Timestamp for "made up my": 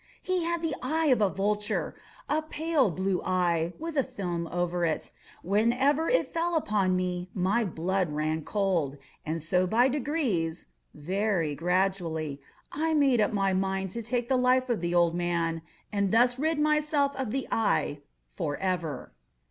12.95-13.53